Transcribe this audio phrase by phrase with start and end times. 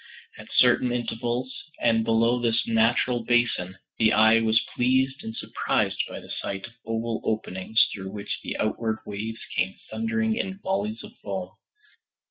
[0.35, 6.19] At certain intervals, and below this natural basin, the eye was pleased and surprised by
[6.19, 11.11] the sight of oval openings through which the outward waves came thundering in volleys of
[11.21, 11.51] foam.